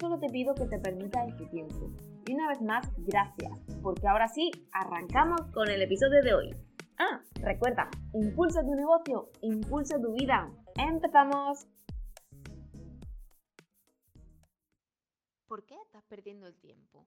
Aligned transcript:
solo 0.00 0.18
te 0.18 0.28
pido 0.28 0.54
que 0.54 0.66
te 0.66 0.78
permitas 0.78 1.28
este 1.28 1.46
tiempo. 1.46 1.92
Y 2.26 2.32
una 2.32 2.48
vez 2.48 2.62
más, 2.62 2.88
gracias, 2.96 3.52
porque 3.82 4.08
ahora 4.08 4.28
sí, 4.28 4.50
arrancamos 4.72 5.42
con 5.52 5.68
el 5.68 5.82
episodio 5.82 6.22
de 6.22 6.34
hoy. 6.34 6.56
Ah, 6.98 7.22
recuerda, 7.34 7.88
impulsa 8.14 8.62
tu 8.62 8.74
negocio, 8.74 9.30
impulsa 9.42 10.00
tu 10.00 10.12
vida. 10.14 10.50
¡Empezamos! 10.76 11.66
¿Por 15.46 15.66
qué 15.66 15.76
estás 15.82 16.04
perdiendo 16.04 16.46
el 16.46 16.56
tiempo? 16.58 17.06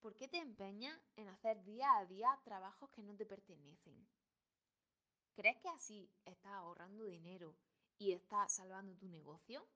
¿Por 0.00 0.16
qué 0.16 0.28
te 0.28 0.38
empeñas 0.38 0.98
en 1.16 1.28
hacer 1.28 1.62
día 1.64 1.88
a 1.98 2.06
día 2.06 2.28
trabajos 2.44 2.90
que 2.90 3.02
no 3.02 3.14
te 3.14 3.26
pertenecen? 3.26 4.06
¿Crees 5.34 5.58
que 5.58 5.68
así 5.68 6.10
estás 6.24 6.52
ahorrando 6.52 7.04
dinero 7.04 7.54
y 7.98 8.12
estás 8.12 8.52
salvando 8.52 8.94
tu 8.96 9.08
negocio? 9.08 9.66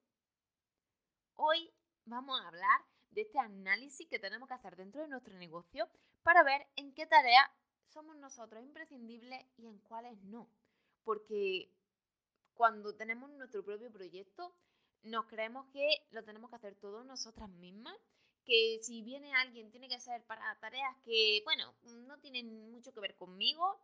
Hoy 1.34 1.70
vamos 2.06 2.40
a 2.40 2.48
hablar 2.48 2.80
de 3.10 3.22
este 3.22 3.38
análisis 3.38 4.08
que 4.08 4.18
tenemos 4.18 4.48
que 4.48 4.54
hacer 4.54 4.76
dentro 4.76 5.02
de 5.02 5.08
nuestro 5.08 5.34
negocio 5.34 5.88
para 6.22 6.42
ver 6.42 6.66
en 6.76 6.92
qué 6.94 7.06
tareas 7.06 7.48
somos 7.88 8.16
nosotros 8.16 8.62
imprescindibles 8.62 9.44
y 9.56 9.66
en 9.66 9.78
cuáles 9.80 10.16
no. 10.24 10.48
Porque 11.04 11.70
cuando 12.54 12.94
tenemos 12.94 13.30
nuestro 13.30 13.64
propio 13.64 13.92
proyecto, 13.92 14.54
nos 15.02 15.26
creemos 15.26 15.66
que 15.72 15.88
lo 16.10 16.24
tenemos 16.24 16.50
que 16.50 16.56
hacer 16.56 16.74
todos 16.76 17.04
nosotras 17.04 17.48
mismas, 17.48 17.96
que 18.44 18.78
si 18.82 19.02
viene 19.02 19.34
alguien 19.34 19.70
tiene 19.70 19.88
que 19.88 20.00
ser 20.00 20.24
para 20.24 20.58
tareas 20.60 20.96
que, 21.04 21.42
bueno, 21.44 21.74
no 22.06 22.18
tienen 22.18 22.70
mucho 22.70 22.92
que 22.92 23.00
ver 23.00 23.16
conmigo 23.16 23.80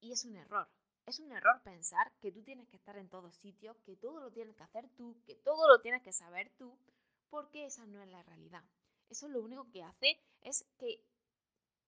y 0.00 0.12
es 0.12 0.24
un 0.24 0.36
error. 0.36 0.68
Es 1.06 1.20
un 1.20 1.32
error 1.32 1.62
pensar 1.62 2.12
que 2.20 2.30
tú 2.30 2.42
tienes 2.42 2.68
que 2.68 2.76
estar 2.76 2.96
en 2.98 3.08
todos 3.08 3.34
sitios, 3.36 3.76
que 3.86 3.96
todo 3.96 4.20
lo 4.20 4.30
tienes 4.30 4.54
que 4.56 4.62
hacer 4.62 4.88
tú, 4.90 5.16
que 5.24 5.36
todo 5.36 5.66
lo 5.68 5.80
tienes 5.80 6.02
que 6.02 6.12
saber 6.12 6.50
tú, 6.58 6.78
porque 7.30 7.66
esa 7.66 7.86
no 7.86 8.02
es 8.02 8.08
la 8.08 8.22
realidad. 8.22 8.64
Eso 9.08 9.28
lo 9.28 9.40
único 9.40 9.70
que 9.70 9.82
hace 9.82 10.20
es 10.42 10.64
que 10.78 11.02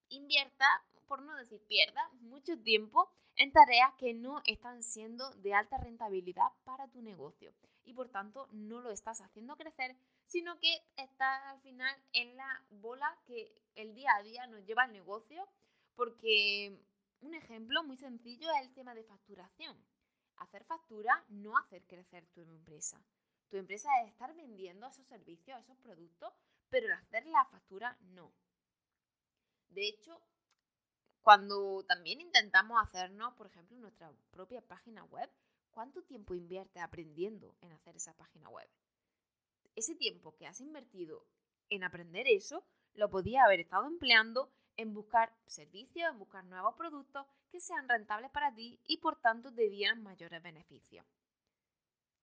invierta, 0.08 0.66
por 1.06 1.22
no 1.22 1.36
decir 1.36 1.62
pierda, 1.66 2.08
mucho 2.20 2.58
tiempo 2.58 3.10
en 3.36 3.52
tareas 3.52 3.94
que 3.94 4.14
no 4.14 4.42
están 4.44 4.82
siendo 4.82 5.30
de 5.36 5.54
alta 5.54 5.78
rentabilidad 5.78 6.52
para 6.64 6.88
tu 6.88 7.00
negocio 7.02 7.52
y 7.84 7.94
por 7.94 8.08
tanto 8.08 8.48
no 8.52 8.80
lo 8.80 8.90
estás 8.90 9.20
haciendo 9.20 9.56
crecer, 9.56 9.96
sino 10.26 10.58
que 10.60 10.82
estás 10.96 11.42
al 11.46 11.60
final 11.60 11.94
en 12.12 12.36
la 12.36 12.64
bola 12.70 13.18
que 13.26 13.52
el 13.74 13.94
día 13.94 14.14
a 14.14 14.22
día 14.22 14.46
nos 14.46 14.64
lleva 14.64 14.84
al 14.84 14.92
negocio, 14.92 15.48
porque 15.96 16.78
un 17.20 17.34
ejemplo 17.34 17.82
muy 17.82 17.96
sencillo 17.96 18.50
es 18.52 18.62
el 18.62 18.74
tema 18.74 18.94
de 18.94 19.04
facturación. 19.04 19.76
Hacer 20.36 20.64
factura, 20.64 21.24
no 21.28 21.56
hacer 21.58 21.82
crecer 21.86 22.26
tu 22.28 22.40
empresa. 22.42 23.02
Tu 23.50 23.56
empresa 23.56 23.88
es 24.02 24.10
estar 24.10 24.32
vendiendo 24.34 24.86
esos 24.86 25.06
servicios, 25.06 25.60
esos 25.60 25.76
productos, 25.78 26.32
pero 26.68 26.86
el 26.86 26.92
hacer 26.92 27.26
la 27.26 27.44
factura 27.46 27.98
no. 28.00 28.32
De 29.70 29.88
hecho, 29.88 30.20
cuando 31.20 31.84
también 31.84 32.20
intentamos 32.20 32.80
hacernos, 32.80 33.34
por 33.34 33.48
ejemplo, 33.48 33.76
nuestra 33.76 34.12
propia 34.30 34.62
página 34.62 35.04
web, 35.04 35.28
¿cuánto 35.72 36.02
tiempo 36.02 36.34
inviertes 36.34 36.82
aprendiendo 36.82 37.56
en 37.60 37.72
hacer 37.72 37.96
esa 37.96 38.16
página 38.16 38.48
web? 38.48 38.68
Ese 39.74 39.94
tiempo 39.96 40.34
que 40.36 40.46
has 40.46 40.60
invertido 40.60 41.26
en 41.68 41.84
aprender 41.84 42.26
eso, 42.28 42.64
lo 42.94 43.10
podías 43.10 43.44
haber 43.44 43.60
estado 43.60 43.86
empleando 43.86 44.52
en 44.76 44.94
buscar 44.94 45.32
servicios, 45.46 46.10
en 46.10 46.18
buscar 46.18 46.44
nuevos 46.44 46.74
productos 46.74 47.26
que 47.50 47.60
sean 47.60 47.88
rentables 47.88 48.30
para 48.30 48.54
ti 48.54 48.80
y 48.86 48.98
por 48.98 49.20
tanto 49.20 49.52
te 49.52 49.68
dieran 49.68 50.02
mayores 50.02 50.42
beneficios. 50.42 51.04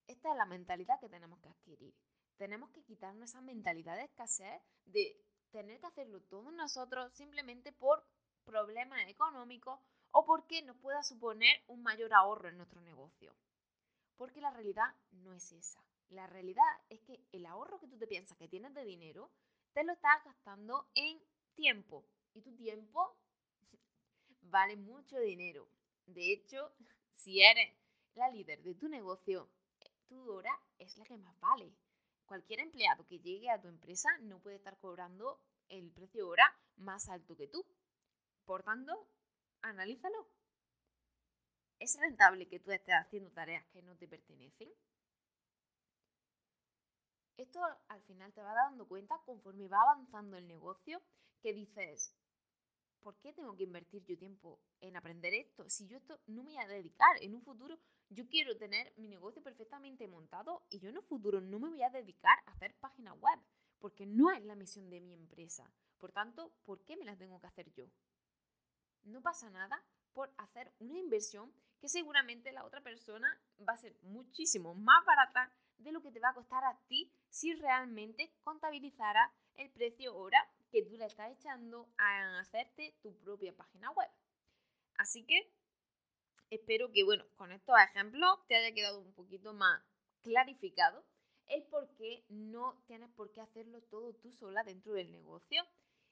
Esta 0.07 0.31
es 0.31 0.37
la 0.37 0.45
mentalidad 0.45 0.99
que 0.99 1.09
tenemos 1.09 1.39
que 1.41 1.49
adquirir. 1.49 1.93
Tenemos 2.37 2.69
que 2.71 2.83
quitarnos 2.83 3.29
esa 3.29 3.41
mentalidad 3.41 3.95
de 3.97 4.05
escasez, 4.05 4.61
de 4.85 5.21
tener 5.51 5.79
que 5.79 5.87
hacerlo 5.87 6.21
todos 6.21 6.53
nosotros 6.53 7.11
simplemente 7.13 7.71
por 7.73 8.05
problemas 8.45 9.01
económicos 9.09 9.79
o 10.11 10.25
porque 10.25 10.61
nos 10.61 10.77
pueda 10.77 11.03
suponer 11.03 11.61
un 11.67 11.83
mayor 11.83 12.13
ahorro 12.13 12.47
en 12.47 12.57
nuestro 12.57 12.79
negocio. 12.81 13.35
Porque 14.15 14.39
la 14.39 14.51
realidad 14.51 14.95
no 15.11 15.33
es 15.33 15.51
esa. 15.51 15.83
La 16.09 16.25
realidad 16.25 16.65
es 16.89 17.01
que 17.01 17.21
el 17.33 17.45
ahorro 17.45 17.79
que 17.79 17.87
tú 17.87 17.97
te 17.97 18.07
piensas 18.07 18.37
que 18.37 18.47
tienes 18.47 18.73
de 18.73 18.85
dinero, 18.85 19.29
te 19.73 19.83
lo 19.83 19.91
estás 19.91 20.23
gastando 20.23 20.87
en 20.95 21.21
tiempo. 21.53 22.05
Y 22.33 22.41
tu 22.41 22.55
tiempo 22.55 23.17
vale 24.41 24.77
mucho 24.77 25.19
dinero. 25.19 25.67
De 26.05 26.31
hecho, 26.31 26.71
si 27.17 27.41
eres 27.41 27.75
la 28.15 28.29
líder 28.29 28.63
de 28.63 28.75
tu 28.75 28.87
negocio, 28.87 29.49
tu 30.07 30.31
hora 30.31 30.57
es 30.77 30.97
la 30.97 31.05
que 31.05 31.17
más 31.17 31.39
vale. 31.39 31.73
Cualquier 32.25 32.59
empleado 32.59 33.05
que 33.07 33.19
llegue 33.19 33.49
a 33.49 33.61
tu 33.61 33.67
empresa 33.67 34.09
no 34.21 34.39
puede 34.39 34.57
estar 34.57 34.77
cobrando 34.79 35.41
el 35.69 35.91
precio 35.91 36.27
hora 36.27 36.57
más 36.77 37.09
alto 37.09 37.35
que 37.35 37.47
tú. 37.47 37.65
Por 38.45 38.63
tanto, 38.63 39.07
analízalo. 39.61 40.27
¿Es 41.79 41.97
rentable 41.99 42.47
que 42.47 42.59
tú 42.59 42.71
estés 42.71 42.95
haciendo 42.95 43.31
tareas 43.31 43.65
que 43.67 43.81
no 43.81 43.95
te 43.95 44.07
pertenecen? 44.07 44.69
Esto 47.37 47.59
al 47.89 48.01
final 48.03 48.33
te 48.33 48.41
va 48.41 48.53
dando 48.53 48.87
cuenta 48.87 49.21
conforme 49.25 49.67
va 49.67 49.81
avanzando 49.81 50.37
el 50.37 50.47
negocio 50.47 51.01
que 51.41 51.53
dices, 51.53 52.15
¿por 52.99 53.15
qué 53.19 53.31
tengo 53.31 53.55
que 53.55 53.63
invertir 53.63 54.03
yo 54.05 54.17
tiempo 54.17 54.59
en 54.81 54.97
aprender 54.97 55.33
esto? 55.35 55.69
Si 55.69 55.87
yo 55.87 55.97
esto 55.97 56.19
no 56.25 56.43
me 56.43 56.53
voy 56.53 56.63
a 56.63 56.67
dedicar 56.67 57.15
en 57.21 57.35
un 57.35 57.43
futuro, 57.43 57.79
yo 58.09 58.27
quiero 58.29 58.57
tener 58.57 58.93
mi 58.97 59.07
negocio 59.07 59.41
perfectamente 59.43 60.07
montado 60.07 60.65
y 60.69 60.79
yo 60.79 60.89
en 60.89 60.97
un 60.97 61.03
futuro 61.03 61.41
no 61.41 61.59
me 61.59 61.69
voy 61.69 61.83
a 61.83 61.89
dedicar 61.89 62.37
a 62.45 62.51
hacer 62.51 62.73
página 62.75 63.13
web, 63.13 63.39
porque 63.79 64.05
no 64.05 64.31
es 64.31 64.43
la 64.43 64.55
misión 64.55 64.89
de 64.89 65.01
mi 65.01 65.13
empresa. 65.13 65.71
Por 65.97 66.11
tanto, 66.11 66.53
¿por 66.65 66.83
qué 66.85 66.95
me 66.95 67.05
las 67.05 67.17
tengo 67.17 67.39
que 67.39 67.47
hacer 67.47 67.71
yo? 67.73 67.87
no 69.07 69.21
pasa 69.21 69.49
nada 69.49 69.81
por 70.13 70.33
hacer 70.37 70.71
una 70.79 70.99
inversión 70.99 71.53
que 71.79 71.89
seguramente 71.89 72.51
la 72.51 72.65
otra 72.65 72.81
persona 72.81 73.27
va 73.67 73.73
a 73.73 73.77
ser 73.77 73.95
muchísimo 74.01 74.73
más 74.73 75.05
barata 75.05 75.51
de 75.77 75.91
lo 75.91 76.01
que 76.01 76.11
te 76.11 76.19
va 76.19 76.29
a 76.29 76.33
costar 76.33 76.63
a 76.63 76.77
ti 76.87 77.11
si 77.29 77.53
realmente 77.53 78.33
contabilizara 78.41 79.31
el 79.55 79.69
precio 79.71 80.15
hora 80.15 80.49
que 80.71 80.83
tú 80.83 80.97
le 80.97 81.05
estás 81.05 81.31
echando 81.31 81.89
a 81.97 82.39
hacerte 82.39 82.95
tu 83.01 83.15
propia 83.19 83.55
página 83.55 83.91
web. 83.91 84.09
Así 84.97 85.23
que 85.25 85.51
espero 86.49 86.91
que, 86.91 87.03
bueno, 87.03 87.25
con 87.35 87.51
estos 87.51 87.75
ejemplos 87.79 88.39
te 88.47 88.55
haya 88.55 88.73
quedado 88.73 88.99
un 88.99 89.13
poquito 89.13 89.53
más 89.53 89.81
clarificado 90.21 91.05
el 91.47 91.63
por 91.63 91.89
qué 91.95 92.25
no 92.29 92.81
tienes 92.87 93.09
por 93.11 93.31
qué 93.31 93.41
hacerlo 93.41 93.81
todo 93.89 94.13
tú 94.15 94.31
sola 94.31 94.63
dentro 94.63 94.93
del 94.93 95.11
negocio. 95.11 95.63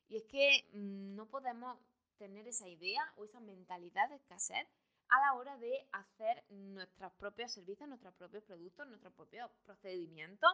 Y 0.07 0.17
es 0.17 0.23
que 0.25 0.67
mm, 0.73 1.15
no 1.15 1.29
podemos 1.29 1.77
tener 2.17 2.47
esa 2.47 2.67
idea 2.67 3.01
o 3.17 3.25
esa 3.25 3.39
mentalidad 3.39 4.09
de 4.09 4.15
escasez 4.15 4.67
a 5.09 5.19
la 5.19 5.33
hora 5.33 5.57
de 5.57 5.87
hacer 5.91 6.43
nuestros 6.49 7.11
propios 7.13 7.51
servicios, 7.51 7.87
nuestros 7.87 8.13
propios 8.15 8.43
productos, 8.43 8.87
nuestros 8.87 9.13
propios 9.13 9.51
procedimientos, 9.65 10.51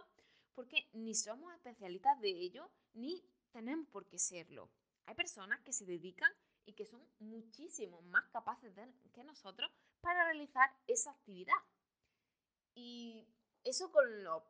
porque 0.55 0.89
ni 0.93 1.13
somos 1.13 1.53
especialistas 1.53 2.19
de 2.19 2.29
ello, 2.29 2.69
ni 2.93 3.23
tenemos 3.51 3.87
por 3.89 4.07
qué 4.07 4.19
serlo. 4.19 4.69
Hay 5.05 5.15
personas 5.15 5.61
que 5.61 5.73
se 5.73 5.85
dedican 5.85 6.31
y 6.65 6.73
que 6.73 6.85
son 6.85 7.00
muchísimo 7.31 8.01
más 8.03 8.27
capaces 8.29 8.73
que 9.13 9.23
nosotros 9.23 9.71
para 10.01 10.25
realizar 10.25 10.69
esa 10.87 11.11
actividad. 11.11 11.55
Y 12.75 13.27
eso 13.63 13.91
con 13.91 14.23
los, 14.23 14.43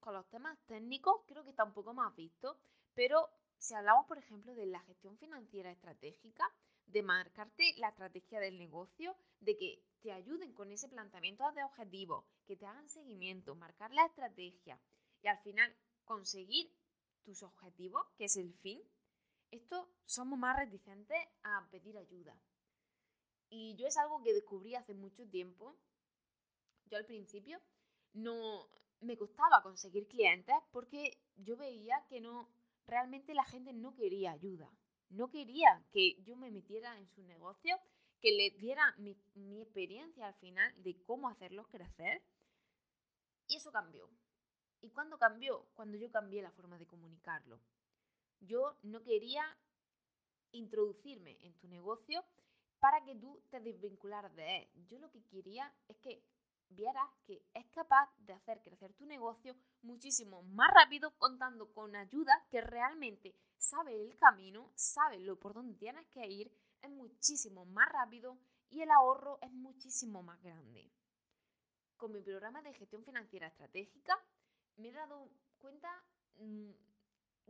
con 0.00 0.14
los 0.14 0.28
temas 0.28 0.58
técnicos 0.66 1.22
creo 1.26 1.44
que 1.44 1.50
está 1.50 1.64
un 1.64 1.72
poco 1.72 1.94
más 1.94 2.14
visto, 2.14 2.58
pero 2.94 3.28
si 3.58 3.74
hablamos, 3.74 4.06
por 4.06 4.18
ejemplo, 4.18 4.54
de 4.54 4.66
la 4.66 4.80
gestión 4.80 5.18
financiera 5.18 5.70
estratégica, 5.70 6.44
de 6.86 7.02
marcarte 7.02 7.74
la 7.76 7.90
estrategia 7.90 8.40
del 8.40 8.58
negocio, 8.58 9.16
de 9.40 9.56
que 9.56 9.84
te 10.02 10.12
ayuden 10.12 10.52
con 10.54 10.72
ese 10.72 10.88
planteamiento 10.88 11.50
de 11.52 11.62
objetivos, 11.62 12.24
que 12.46 12.56
te 12.56 12.66
hagan 12.66 12.88
seguimiento, 12.88 13.54
marcar 13.54 13.92
la 13.92 14.06
estrategia 14.06 14.80
y 15.22 15.28
al 15.28 15.38
final 15.40 15.72
conseguir 16.04 16.74
tus 17.22 17.42
objetivos, 17.42 18.04
que 18.16 18.24
es 18.24 18.36
el 18.36 18.54
fin, 18.54 18.82
esto 19.50 19.88
somos 20.04 20.38
más 20.38 20.56
reticentes 20.56 21.18
a 21.42 21.68
pedir 21.70 21.96
ayuda. 21.98 22.36
Y 23.48 23.74
yo 23.76 23.86
es 23.86 23.96
algo 23.96 24.22
que 24.22 24.32
descubrí 24.32 24.74
hace 24.74 24.94
mucho 24.94 25.28
tiempo. 25.28 25.76
Yo 26.86 26.98
al 26.98 27.06
principio 27.06 27.60
no, 28.12 28.68
me 29.00 29.16
costaba 29.16 29.62
conseguir 29.62 30.06
clientes 30.06 30.54
porque 30.70 31.18
yo 31.36 31.56
veía 31.56 32.04
que 32.08 32.20
no, 32.20 32.48
realmente 32.86 33.34
la 33.34 33.44
gente 33.44 33.72
no 33.72 33.94
quería 33.94 34.32
ayuda. 34.32 34.70
No 35.08 35.30
quería 35.30 35.84
que 35.90 36.22
yo 36.22 36.36
me 36.36 36.50
metiera 36.50 36.96
en 36.98 37.08
su 37.08 37.22
negocio, 37.24 37.76
que 38.20 38.30
le 38.32 38.50
diera 38.50 38.94
mi, 38.98 39.16
mi 39.34 39.60
experiencia 39.62 40.28
al 40.28 40.34
final 40.34 40.72
de 40.82 41.02
cómo 41.02 41.28
hacerlos 41.28 41.66
crecer. 41.68 42.22
Y 43.48 43.56
eso 43.56 43.72
cambió. 43.72 44.08
¿Y 44.80 44.90
cuándo 44.90 45.18
cambió? 45.18 45.66
Cuando 45.74 45.96
yo 45.96 46.10
cambié 46.10 46.42
la 46.42 46.52
forma 46.52 46.78
de 46.78 46.86
comunicarlo. 46.86 47.60
Yo 48.40 48.76
no 48.82 49.02
quería 49.02 49.44
introducirme 50.52 51.38
en 51.42 51.54
tu 51.58 51.68
negocio 51.68 52.24
para 52.80 53.04
que 53.04 53.14
tú 53.14 53.42
te 53.50 53.60
desvincularas 53.60 54.34
de 54.34 54.58
él. 54.58 54.68
Yo 54.88 54.98
lo 54.98 55.10
que 55.10 55.22
quería 55.24 55.72
es 55.88 55.96
que 55.98 56.24
vieras 56.70 57.08
que 57.26 57.44
es 57.54 57.66
capaz 57.70 58.08
de 58.18 58.32
hacer 58.32 58.62
crecer 58.62 58.94
tu 58.94 59.04
negocio 59.04 59.56
muchísimo 59.82 60.42
más 60.42 60.70
rápido 60.72 61.16
contando 61.18 61.72
con 61.72 61.94
ayuda 61.96 62.46
que 62.50 62.60
realmente 62.60 63.34
sabe 63.58 64.00
el 64.00 64.16
camino, 64.16 64.72
sabe 64.74 65.18
lo 65.18 65.38
por 65.38 65.52
dónde 65.52 65.74
tienes 65.74 66.06
que 66.08 66.26
ir, 66.26 66.50
es 66.80 66.90
muchísimo 66.90 67.66
más 67.66 67.90
rápido 67.90 68.38
y 68.70 68.82
el 68.82 68.90
ahorro 68.90 69.38
es 69.42 69.52
muchísimo 69.52 70.22
más 70.22 70.40
grande. 70.42 70.90
Con 71.96 72.12
mi 72.12 72.22
programa 72.22 72.62
de 72.62 72.72
gestión 72.72 73.04
financiera 73.04 73.48
estratégica 73.48 74.16
me 74.76 74.88
he 74.88 74.92
dado 74.92 75.28
cuenta, 75.58 75.88
mm, 76.36 76.70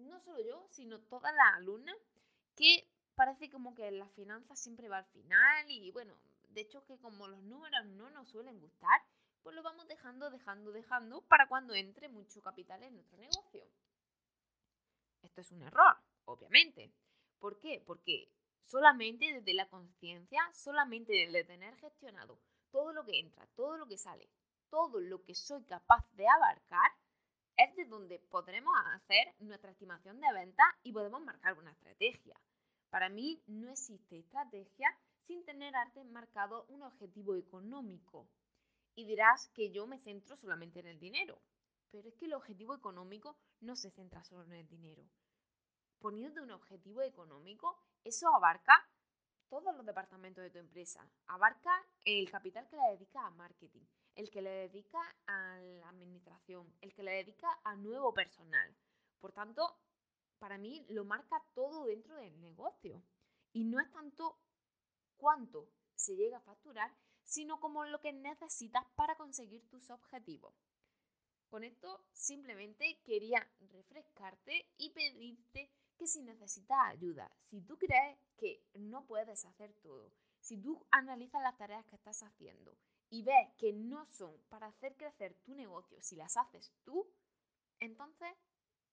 no 0.09 0.21
solo 0.21 0.41
yo, 0.41 0.67
sino 0.71 1.01
todas 1.01 1.35
las 1.35 1.55
alumnas, 1.57 1.97
que 2.57 2.89
parece 3.15 3.51
como 3.51 3.75
que 3.75 3.91
la 3.91 4.09
finanza 4.09 4.57
siempre 4.57 4.89
va 4.89 4.99
al 4.99 5.07
final 5.07 5.71
y 5.71 5.91
bueno, 5.91 6.17
de 6.51 6.63
hecho 6.63 6.85
que 6.85 6.99
como 6.99 7.29
los 7.29 7.43
números 7.43 7.85
no 7.87 8.11
nos 8.11 8.29
suelen 8.29 8.61
gustar, 8.61 9.01
pues 9.43 9.55
lo 9.55 9.63
vamos 9.63 9.87
dejando, 9.89 10.31
dejando, 10.31 10.73
dejando 10.73 11.23
para 11.23 11.49
cuando 11.49 11.75
entre 11.75 12.09
mucho 12.09 12.43
capital 12.43 12.83
en 12.83 12.95
nuestro 12.95 13.19
negocio. 13.19 13.67
Esto 15.23 15.41
es 15.41 15.51
un 15.53 15.63
error, 15.63 15.97
obviamente. 16.25 16.93
¿Por 17.39 17.59
qué? 17.59 17.83
Porque 17.87 18.31
solamente 18.65 19.33
desde 19.33 19.55
la 19.55 19.69
conciencia, 19.69 20.41
solamente 20.53 21.13
desde 21.13 21.45
tener 21.45 21.77
gestionado 21.77 22.39
todo 22.71 22.93
lo 22.93 23.05
que 23.05 23.19
entra, 23.19 23.47
todo 23.57 23.77
lo 23.77 23.87
que 23.87 23.99
sale, 23.99 24.29
todo 24.71 25.01
lo 25.01 25.23
que 25.23 25.35
soy 25.35 25.65
capaz 25.65 26.07
de 26.13 26.29
abarcar, 26.29 26.91
es 27.57 27.75
de 27.77 27.85
donde 27.85 28.19
podremos 28.31 28.75
hacer 28.95 29.35
nuestra 29.39 29.71
estimación 29.71 30.21
de 30.21 30.33
venta 30.33 30.63
y 30.83 30.93
podemos 30.93 31.23
marcar 31.23 31.59
una 31.59 31.73
estrategia. 31.73 32.41
Para 32.91 33.09
mí 33.09 33.43
no 33.47 33.71
existe 33.71 34.19
estrategia 34.19 34.89
sin 35.27 35.45
tener 35.45 35.75
marcado 36.11 36.65
un 36.69 36.83
objetivo 36.83 37.37
económico. 37.37 38.29
Y 38.97 39.05
dirás 39.05 39.49
que 39.55 39.71
yo 39.71 39.87
me 39.87 39.99
centro 39.99 40.37
solamente 40.37 40.81
en 40.81 40.89
el 40.89 40.99
dinero. 40.99 41.41
Pero 41.91 42.09
es 42.09 42.17
que 42.17 42.27
el 42.27 42.35
objetivo 42.35 42.75
económico 42.75 43.37
no 43.61 43.77
se 43.77 43.91
centra 43.91 44.25
solo 44.25 44.45
en 44.45 44.53
el 44.53 44.69
dinero. 44.69 45.05
Poniéndote 46.01 46.43
un 46.43 46.51
objetivo 46.51 47.03
económico, 47.03 47.79
eso 48.05 48.35
abarca 48.35 48.73
todos 49.51 49.77
los 49.77 49.85
departamentos 49.85 50.43
de 50.43 50.51
tu 50.51 50.59
empresa. 50.59 51.07
Abarca 51.27 51.85
el 52.05 52.31
capital 52.31 52.67
que 52.69 52.77
le 52.77 52.91
dedica 52.93 53.27
a 53.27 53.31
marketing, 53.31 53.85
el 54.15 54.31
que 54.31 54.41
le 54.41 54.51
dedica 54.51 55.01
a 55.27 55.59
la 55.59 55.89
administración, 55.91 56.73
el 56.81 56.95
que 56.95 57.03
le 57.03 57.11
dedica 57.13 57.61
a 57.65 57.75
nuevo 57.77 58.15
personal. 58.15 58.75
Por 59.19 59.33
tanto, 59.33 59.77
para 60.39 60.57
mí 60.57 60.87
lo 60.89 61.05
marca 61.05 61.45
todo 61.53 61.85
dentro 61.85 62.17
del 62.17 62.41
negocio. 62.41 63.03
Y 63.53 63.65
no 63.65 63.81
es 63.81 63.91
tanto 63.91 64.39
cuánto 65.17 65.69
se 65.95 66.15
llega 66.15 66.39
a 66.39 66.43
facturar, 66.43 66.95
sino 67.25 67.61
como 67.61 67.85
lo 67.85 68.01
que 68.01 68.13
necesitas 68.13 68.87
para 68.95 69.17
conseguir 69.17 69.69
tus 69.69 69.91
objetivos. 69.91 70.55
Con 71.49 71.65
esto 71.65 72.07
simplemente 72.13 73.01
quería 73.05 73.45
refrescarte 73.59 74.73
y 74.79 74.91
pedirte 74.91 75.71
que 76.01 76.07
si 76.07 76.23
necesitas 76.23 76.79
ayuda, 76.87 77.31
si 77.51 77.61
tú 77.61 77.77
crees 77.77 78.19
que 78.39 78.65
no 78.73 79.07
puedes 79.07 79.45
hacer 79.45 79.75
todo, 79.83 80.11
si 80.41 80.57
tú 80.57 80.83
analizas 80.91 81.43
las 81.43 81.59
tareas 81.59 81.85
que 81.85 81.97
estás 81.97 82.23
haciendo 82.23 82.75
y 83.11 83.23
ves 83.23 83.53
que 83.59 83.75
no 83.75 84.07
son 84.07 84.35
para 84.49 84.69
hacer 84.69 84.97
crecer 84.97 85.35
tu 85.45 85.55
negocio 85.55 86.01
si 86.01 86.17
las 86.17 86.39
haces 86.39 86.73
tú, 86.85 87.07
entonces 87.81 88.31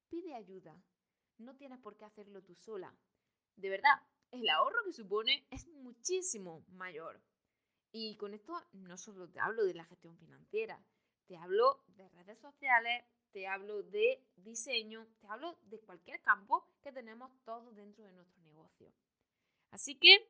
pide 0.09 0.35
ayuda. 0.35 0.75
No 1.37 1.55
tienes 1.55 1.79
por 1.79 1.95
qué 1.95 2.03
hacerlo 2.03 2.43
tú 2.43 2.55
sola. 2.55 2.93
De 3.55 3.69
verdad, 3.69 4.01
el 4.31 4.49
ahorro 4.49 4.83
que 4.83 4.91
supone 4.91 5.47
es 5.49 5.65
muchísimo 5.67 6.65
mayor. 6.67 7.21
Y 7.93 8.17
con 8.17 8.33
esto 8.33 8.53
no 8.73 8.97
solo 8.97 9.29
te 9.29 9.39
hablo 9.39 9.63
de 9.63 9.75
la 9.75 9.85
gestión 9.85 10.17
financiera, 10.17 10.83
te 11.27 11.37
hablo 11.37 11.83
de 11.97 12.07
redes 12.09 12.39
sociales, 12.39 13.05
te 13.31 13.47
hablo 13.47 13.83
de 13.83 14.23
diseño, 14.37 15.05
te 15.19 15.27
hablo 15.27 15.57
de 15.63 15.79
cualquier 15.79 16.21
campo 16.21 16.65
que 16.81 16.91
tenemos 16.91 17.31
todos 17.43 17.75
dentro 17.75 18.03
de 18.03 18.11
nuestro 18.13 18.41
negocio. 18.43 18.91
Así 19.71 19.95
que 19.95 20.27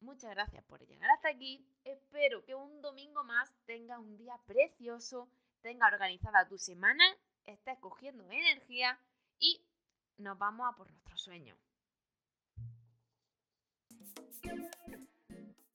muchas 0.00 0.30
gracias 0.30 0.64
por 0.64 0.84
llegar 0.86 1.10
hasta 1.10 1.28
aquí. 1.28 1.66
Espero 1.84 2.44
que 2.44 2.54
un 2.54 2.80
domingo 2.80 3.22
más 3.24 3.52
tengas 3.66 3.98
un 3.98 4.16
día 4.16 4.38
precioso, 4.46 5.28
tenga 5.60 5.86
organizada 5.86 6.48
tu 6.48 6.58
semana, 6.58 7.04
estés 7.44 7.78
cogiendo 7.78 8.24
energía 8.30 8.98
y 9.38 9.64
nos 10.16 10.38
vamos 10.38 10.66
a 10.68 10.76
por 10.76 10.90
nuestro 10.90 11.16
sueño. 11.18 11.56